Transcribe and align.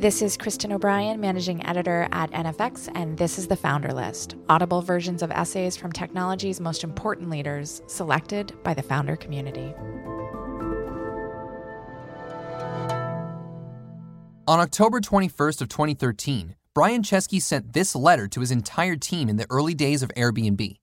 This 0.00 0.22
is 0.22 0.38
Kristen 0.38 0.72
O'Brien, 0.72 1.20
managing 1.20 1.62
editor 1.66 2.08
at 2.10 2.30
NFX, 2.30 2.88
and 2.94 3.18
this 3.18 3.38
is 3.38 3.48
the 3.48 3.56
Founder 3.56 3.92
List 3.92 4.34
audible 4.48 4.80
versions 4.80 5.22
of 5.22 5.30
essays 5.30 5.76
from 5.76 5.92
technology's 5.92 6.58
most 6.58 6.84
important 6.84 7.28
leaders, 7.28 7.82
selected 7.86 8.54
by 8.62 8.72
the 8.72 8.82
founder 8.82 9.14
community. 9.14 9.74
On 14.48 14.58
October 14.58 15.02
21st 15.02 15.60
of 15.60 15.68
2013, 15.68 16.56
Brian 16.74 17.02
Chesky 17.02 17.42
sent 17.42 17.74
this 17.74 17.94
letter 17.94 18.26
to 18.26 18.40
his 18.40 18.50
entire 18.50 18.96
team 18.96 19.28
in 19.28 19.36
the 19.36 19.46
early 19.50 19.74
days 19.74 20.02
of 20.02 20.10
Airbnb. 20.16 20.76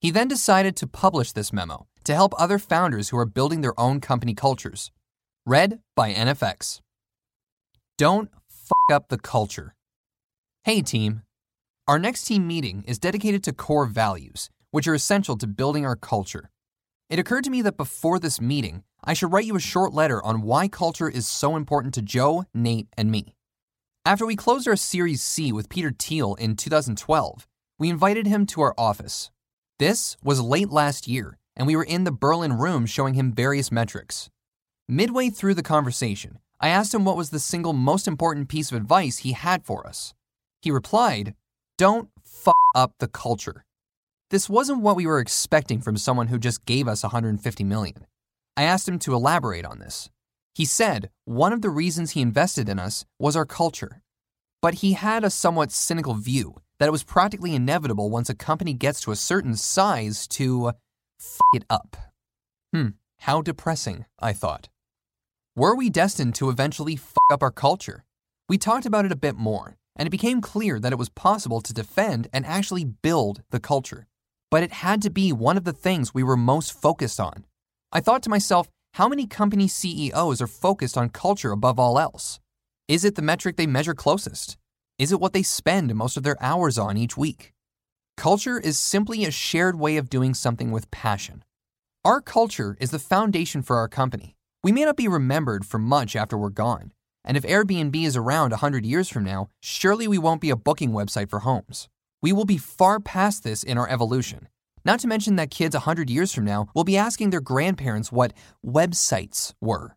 He 0.00 0.10
then 0.10 0.28
decided 0.28 0.76
to 0.76 0.86
publish 0.86 1.32
this 1.32 1.52
memo 1.52 1.88
to 2.04 2.14
help 2.14 2.32
other 2.38 2.58
founders 2.58 3.10
who 3.10 3.18
are 3.18 3.26
building 3.26 3.60
their 3.60 3.78
own 3.78 4.00
company 4.00 4.32
cultures. 4.32 4.90
Read 5.44 5.80
by 5.96 6.14
NFX. 6.14 6.78
Don't 7.98 8.30
fuck 8.48 8.92
up 8.92 9.08
the 9.08 9.18
culture. 9.18 9.74
Hey, 10.62 10.82
team. 10.82 11.22
Our 11.88 11.98
next 11.98 12.26
team 12.26 12.46
meeting 12.46 12.84
is 12.86 13.00
dedicated 13.00 13.42
to 13.44 13.52
core 13.52 13.86
values, 13.86 14.50
which 14.70 14.86
are 14.86 14.94
essential 14.94 15.36
to 15.38 15.48
building 15.48 15.84
our 15.84 15.96
culture. 15.96 16.48
It 17.10 17.18
occurred 17.18 17.42
to 17.42 17.50
me 17.50 17.60
that 17.62 17.76
before 17.76 18.20
this 18.20 18.40
meeting, 18.40 18.84
I 19.02 19.14
should 19.14 19.32
write 19.32 19.46
you 19.46 19.56
a 19.56 19.60
short 19.60 19.92
letter 19.92 20.24
on 20.24 20.42
why 20.42 20.68
culture 20.68 21.08
is 21.08 21.26
so 21.26 21.56
important 21.56 21.92
to 21.94 22.02
Joe, 22.02 22.44
Nate, 22.54 22.86
and 22.96 23.10
me. 23.10 23.34
After 24.06 24.24
we 24.24 24.36
closed 24.36 24.68
our 24.68 24.76
Series 24.76 25.22
C 25.22 25.50
with 25.50 25.68
Peter 25.68 25.90
Thiel 25.90 26.36
in 26.36 26.54
2012, 26.54 27.48
we 27.80 27.90
invited 27.90 28.28
him 28.28 28.46
to 28.46 28.60
our 28.60 28.74
office. 28.78 29.32
This 29.80 30.16
was 30.22 30.40
late 30.40 30.70
last 30.70 31.08
year, 31.08 31.36
and 31.56 31.66
we 31.66 31.74
were 31.74 31.82
in 31.82 32.04
the 32.04 32.12
Berlin 32.12 32.52
room 32.58 32.86
showing 32.86 33.14
him 33.14 33.32
various 33.32 33.72
metrics. 33.72 34.30
Midway 34.92 35.30
through 35.30 35.54
the 35.54 35.62
conversation, 35.62 36.38
I 36.60 36.68
asked 36.68 36.92
him 36.92 37.06
what 37.06 37.16
was 37.16 37.30
the 37.30 37.38
single 37.38 37.72
most 37.72 38.06
important 38.06 38.50
piece 38.50 38.70
of 38.70 38.76
advice 38.76 39.16
he 39.16 39.32
had 39.32 39.64
for 39.64 39.86
us. 39.86 40.12
He 40.60 40.70
replied, 40.70 41.34
Don't 41.78 42.10
fuck 42.22 42.54
up 42.74 42.92
the 42.98 43.08
culture. 43.08 43.64
This 44.28 44.50
wasn't 44.50 44.82
what 44.82 44.96
we 44.96 45.06
were 45.06 45.18
expecting 45.18 45.80
from 45.80 45.96
someone 45.96 46.26
who 46.26 46.38
just 46.38 46.66
gave 46.66 46.88
us 46.88 47.02
150 47.02 47.64
million. 47.64 48.06
I 48.54 48.64
asked 48.64 48.86
him 48.86 48.98
to 48.98 49.14
elaborate 49.14 49.64
on 49.64 49.78
this. 49.78 50.10
He 50.54 50.66
said 50.66 51.08
one 51.24 51.54
of 51.54 51.62
the 51.62 51.70
reasons 51.70 52.10
he 52.10 52.20
invested 52.20 52.68
in 52.68 52.78
us 52.78 53.06
was 53.18 53.34
our 53.34 53.46
culture. 53.46 54.02
But 54.60 54.82
he 54.82 54.92
had 54.92 55.24
a 55.24 55.30
somewhat 55.30 55.72
cynical 55.72 56.12
view 56.12 56.60
that 56.78 56.88
it 56.88 56.92
was 56.92 57.02
practically 57.02 57.54
inevitable 57.54 58.10
once 58.10 58.28
a 58.28 58.34
company 58.34 58.74
gets 58.74 59.00
to 59.00 59.10
a 59.10 59.16
certain 59.16 59.56
size 59.56 60.28
to 60.36 60.72
f 61.18 61.40
it 61.54 61.64
up. 61.70 61.96
Hmm, 62.74 62.88
how 63.20 63.40
depressing, 63.40 64.04
I 64.20 64.34
thought. 64.34 64.68
Were 65.54 65.76
we 65.76 65.90
destined 65.90 66.34
to 66.36 66.48
eventually 66.48 66.96
fuck 66.96 67.30
up 67.30 67.42
our 67.42 67.50
culture? 67.50 68.04
We 68.48 68.56
talked 68.56 68.86
about 68.86 69.04
it 69.04 69.12
a 69.12 69.16
bit 69.16 69.36
more, 69.36 69.76
and 69.94 70.06
it 70.06 70.10
became 70.10 70.40
clear 70.40 70.80
that 70.80 70.92
it 70.92 70.98
was 70.98 71.10
possible 71.10 71.60
to 71.60 71.74
defend 71.74 72.26
and 72.32 72.46
actually 72.46 72.84
build 72.86 73.42
the 73.50 73.60
culture. 73.60 74.06
But 74.50 74.62
it 74.62 74.72
had 74.72 75.02
to 75.02 75.10
be 75.10 75.30
one 75.30 75.58
of 75.58 75.64
the 75.64 75.74
things 75.74 76.14
we 76.14 76.22
were 76.22 76.38
most 76.38 76.72
focused 76.72 77.20
on. 77.20 77.44
I 77.92 78.00
thought 78.00 78.22
to 78.22 78.30
myself, 78.30 78.70
how 78.94 79.08
many 79.08 79.26
company 79.26 79.68
CEOs 79.68 80.40
are 80.40 80.46
focused 80.46 80.96
on 80.96 81.10
culture 81.10 81.52
above 81.52 81.78
all 81.78 81.98
else? 81.98 82.40
Is 82.88 83.04
it 83.04 83.16
the 83.16 83.20
metric 83.20 83.58
they 83.58 83.66
measure 83.66 83.94
closest? 83.94 84.56
Is 84.98 85.12
it 85.12 85.20
what 85.20 85.34
they 85.34 85.42
spend 85.42 85.94
most 85.94 86.16
of 86.16 86.22
their 86.22 86.42
hours 86.42 86.78
on 86.78 86.96
each 86.96 87.18
week? 87.18 87.52
Culture 88.16 88.58
is 88.58 88.80
simply 88.80 89.26
a 89.26 89.30
shared 89.30 89.78
way 89.78 89.98
of 89.98 90.08
doing 90.08 90.32
something 90.32 90.70
with 90.70 90.90
passion. 90.90 91.44
Our 92.06 92.22
culture 92.22 92.74
is 92.80 92.90
the 92.90 92.98
foundation 92.98 93.60
for 93.60 93.76
our 93.76 93.88
company. 93.88 94.34
We 94.64 94.70
may 94.70 94.84
not 94.84 94.96
be 94.96 95.08
remembered 95.08 95.64
for 95.64 95.78
much 95.78 96.14
after 96.14 96.38
we're 96.38 96.48
gone. 96.48 96.92
And 97.24 97.36
if 97.36 97.42
Airbnb 97.42 97.96
is 97.96 98.16
around 98.16 98.50
100 98.50 98.86
years 98.86 99.08
from 99.08 99.24
now, 99.24 99.48
surely 99.60 100.06
we 100.06 100.18
won't 100.18 100.40
be 100.40 100.50
a 100.50 100.56
booking 100.56 100.92
website 100.92 101.30
for 101.30 101.40
homes. 101.40 101.88
We 102.20 102.32
will 102.32 102.44
be 102.44 102.58
far 102.58 103.00
past 103.00 103.42
this 103.42 103.64
in 103.64 103.76
our 103.76 103.88
evolution. 103.88 104.48
Not 104.84 105.00
to 105.00 105.08
mention 105.08 105.34
that 105.36 105.50
kids 105.50 105.74
100 105.74 106.08
years 106.08 106.32
from 106.32 106.44
now 106.44 106.68
will 106.74 106.84
be 106.84 106.96
asking 106.96 107.30
their 107.30 107.40
grandparents 107.40 108.12
what 108.12 108.32
websites 108.64 109.52
were. 109.60 109.96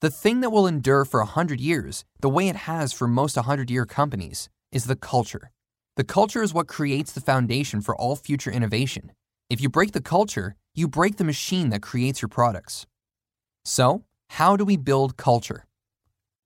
The 0.00 0.10
thing 0.10 0.40
that 0.40 0.50
will 0.50 0.66
endure 0.66 1.04
for 1.04 1.20
100 1.20 1.60
years, 1.60 2.04
the 2.20 2.30
way 2.30 2.48
it 2.48 2.56
has 2.56 2.94
for 2.94 3.06
most 3.06 3.36
100 3.36 3.70
year 3.70 3.84
companies, 3.84 4.48
is 4.72 4.84
the 4.84 4.96
culture. 4.96 5.50
The 5.96 6.04
culture 6.04 6.42
is 6.42 6.54
what 6.54 6.68
creates 6.68 7.12
the 7.12 7.20
foundation 7.20 7.82
for 7.82 7.94
all 7.96 8.16
future 8.16 8.50
innovation. 8.50 9.12
If 9.50 9.60
you 9.60 9.68
break 9.68 9.92
the 9.92 10.00
culture, 10.00 10.54
you 10.74 10.88
break 10.88 11.16
the 11.16 11.24
machine 11.24 11.68
that 11.70 11.82
creates 11.82 12.20
your 12.22 12.28
products. 12.30 12.86
So, 13.68 14.04
how 14.28 14.56
do 14.56 14.64
we 14.64 14.76
build 14.76 15.16
culture? 15.16 15.66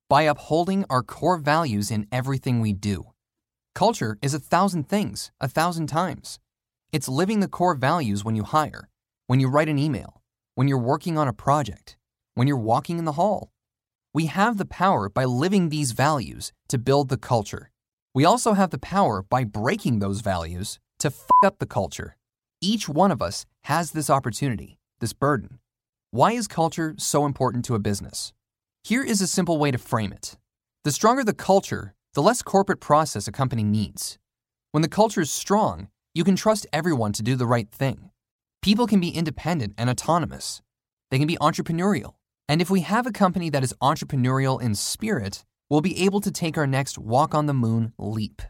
By 0.08 0.22
upholding 0.22 0.86
our 0.88 1.02
core 1.02 1.36
values 1.36 1.90
in 1.90 2.06
everything 2.10 2.60
we 2.60 2.72
do. 2.72 3.12
Culture 3.74 4.16
is 4.22 4.32
a 4.32 4.38
thousand 4.38 4.88
things, 4.88 5.30
a 5.38 5.46
thousand 5.46 5.88
times. 5.88 6.38
It's 6.92 7.10
living 7.10 7.40
the 7.40 7.46
core 7.46 7.74
values 7.74 8.24
when 8.24 8.36
you 8.36 8.44
hire, 8.44 8.88
when 9.26 9.38
you 9.38 9.48
write 9.50 9.68
an 9.68 9.78
email, 9.78 10.22
when 10.54 10.66
you're 10.66 10.78
working 10.78 11.18
on 11.18 11.28
a 11.28 11.34
project, 11.34 11.98
when 12.36 12.48
you're 12.48 12.56
walking 12.56 12.98
in 12.98 13.04
the 13.04 13.20
hall. 13.20 13.52
We 14.14 14.24
have 14.24 14.56
the 14.56 14.64
power 14.64 15.10
by 15.10 15.26
living 15.26 15.68
these 15.68 15.92
values 15.92 16.54
to 16.70 16.78
build 16.78 17.10
the 17.10 17.18
culture. 17.18 17.70
We 18.14 18.24
also 18.24 18.54
have 18.54 18.70
the 18.70 18.78
power 18.78 19.22
by 19.22 19.44
breaking 19.44 19.98
those 19.98 20.22
values 20.22 20.80
to 21.00 21.08
f 21.08 21.26
up 21.44 21.58
the 21.58 21.66
culture. 21.66 22.16
Each 22.62 22.88
one 22.88 23.10
of 23.10 23.20
us 23.20 23.44
has 23.64 23.90
this 23.90 24.08
opportunity, 24.08 24.78
this 25.00 25.12
burden. 25.12 25.59
Why 26.12 26.32
is 26.32 26.48
culture 26.48 26.96
so 26.98 27.24
important 27.24 27.64
to 27.66 27.76
a 27.76 27.78
business? 27.78 28.32
Here 28.82 29.04
is 29.04 29.20
a 29.20 29.28
simple 29.28 29.58
way 29.58 29.70
to 29.70 29.78
frame 29.78 30.12
it. 30.12 30.36
The 30.82 30.90
stronger 30.90 31.22
the 31.22 31.32
culture, 31.32 31.94
the 32.14 32.22
less 32.22 32.42
corporate 32.42 32.80
process 32.80 33.28
a 33.28 33.32
company 33.32 33.62
needs. 33.62 34.18
When 34.72 34.82
the 34.82 34.88
culture 34.88 35.20
is 35.20 35.30
strong, 35.30 35.86
you 36.12 36.24
can 36.24 36.34
trust 36.34 36.66
everyone 36.72 37.12
to 37.12 37.22
do 37.22 37.36
the 37.36 37.46
right 37.46 37.70
thing. 37.70 38.10
People 38.60 38.88
can 38.88 38.98
be 38.98 39.10
independent 39.10 39.74
and 39.78 39.88
autonomous. 39.88 40.62
They 41.12 41.18
can 41.18 41.28
be 41.28 41.36
entrepreneurial. 41.36 42.14
And 42.48 42.60
if 42.60 42.70
we 42.70 42.80
have 42.80 43.06
a 43.06 43.12
company 43.12 43.48
that 43.48 43.62
is 43.62 43.72
entrepreneurial 43.80 44.60
in 44.60 44.74
spirit, 44.74 45.44
we'll 45.68 45.80
be 45.80 46.02
able 46.04 46.20
to 46.22 46.32
take 46.32 46.58
our 46.58 46.66
next 46.66 46.98
walk 46.98 47.36
on 47.36 47.46
the 47.46 47.54
moon 47.54 47.92
leap. 47.98 48.42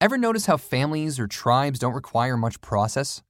Ever 0.00 0.16
notice 0.16 0.46
how 0.46 0.56
families 0.56 1.20
or 1.20 1.26
tribes 1.26 1.80
don't 1.80 1.92
require 1.92 2.38
much 2.38 2.62
process? 2.62 3.22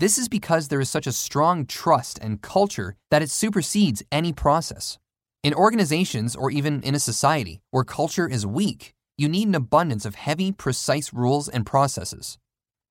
This 0.00 0.16
is 0.16 0.30
because 0.30 0.68
there 0.68 0.80
is 0.80 0.88
such 0.88 1.06
a 1.06 1.12
strong 1.12 1.66
trust 1.66 2.18
and 2.22 2.40
culture 2.40 2.96
that 3.10 3.20
it 3.20 3.28
supersedes 3.28 4.02
any 4.10 4.32
process. 4.32 4.98
In 5.42 5.52
organizations 5.52 6.34
or 6.34 6.50
even 6.50 6.82
in 6.82 6.94
a 6.94 6.98
society 6.98 7.60
where 7.70 7.84
culture 7.84 8.26
is 8.26 8.46
weak, 8.46 8.94
you 9.18 9.28
need 9.28 9.48
an 9.48 9.54
abundance 9.54 10.06
of 10.06 10.14
heavy, 10.14 10.52
precise 10.52 11.12
rules 11.12 11.50
and 11.50 11.66
processes. 11.66 12.38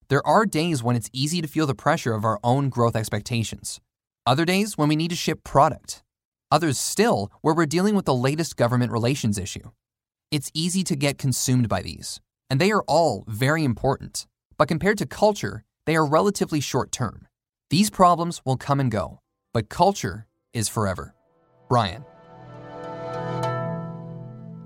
There 0.10 0.26
are 0.28 0.46
days 0.46 0.84
when 0.84 0.96
it's 0.96 1.10
easy 1.12 1.42
to 1.42 1.48
feel 1.48 1.66
the 1.66 1.74
pressure 1.74 2.14
of 2.14 2.24
our 2.24 2.40
own 2.44 2.70
growth 2.70 2.96
expectations. 2.96 3.82
Other 4.28 4.46
days 4.46 4.78
when 4.78 4.88
we 4.88 4.96
need 4.96 5.10
to 5.10 5.16
ship 5.16 5.44
product. 5.44 6.04
Others 6.52 6.78
still 6.78 7.32
where 7.42 7.56
we're 7.56 7.66
dealing 7.66 7.96
with 7.96 8.06
the 8.06 8.14
latest 8.14 8.56
government 8.56 8.92
relations 8.92 9.40
issue. 9.40 9.72
It's 10.30 10.52
easy 10.54 10.84
to 10.84 10.96
get 10.96 11.18
consumed 11.18 11.70
by 11.70 11.82
these, 11.82 12.22
and 12.52 12.62
they 12.62 12.70
are 12.70 12.84
all 12.88 13.24
very 13.28 13.64
important. 13.64 14.28
But 14.60 14.68
compared 14.68 15.00
to 15.00 15.08
culture, 15.08 15.64
they 15.86 15.96
are 15.96 16.06
relatively 16.06 16.60
short 16.60 16.92
term. 16.92 17.28
These 17.70 17.90
problems 17.90 18.42
will 18.46 18.58
come 18.58 18.80
and 18.80 18.92
go, 18.92 19.20
but 19.54 19.70
culture 19.70 20.28
is 20.54 20.68
forever. 20.68 21.16
Brian. 21.68 22.04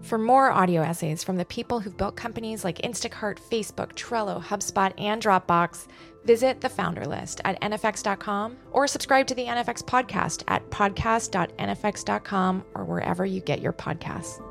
For 0.03 0.17
more 0.17 0.51
audio 0.51 0.81
essays 0.81 1.23
from 1.23 1.37
the 1.37 1.45
people 1.45 1.79
who've 1.79 1.95
built 1.95 2.17
companies 2.17 2.65
like 2.65 2.81
Instacart, 2.81 3.39
Facebook, 3.39 3.93
Trello, 3.93 4.43
HubSpot, 4.43 4.91
and 4.97 5.23
Dropbox, 5.23 5.87
visit 6.25 6.59
the 6.59 6.67
founder 6.67 7.05
list 7.05 7.39
at 7.45 7.59
nfx.com 7.61 8.57
or 8.71 8.85
subscribe 8.85 9.27
to 9.27 9.35
the 9.35 9.45
NFX 9.45 9.81
podcast 9.81 10.43
at 10.49 10.69
podcast.nfx.com 10.69 12.65
or 12.75 12.83
wherever 12.83 13.25
you 13.25 13.39
get 13.39 13.61
your 13.61 13.73
podcasts. 13.73 14.41